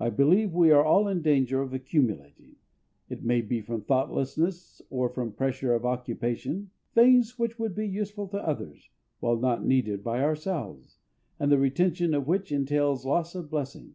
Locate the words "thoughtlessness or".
3.80-5.08